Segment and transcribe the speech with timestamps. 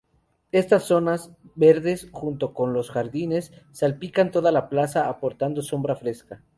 [0.51, 6.41] Estas zonas verdes, junto con los jardines, salpican toda la plaza, aportando sombra fresca.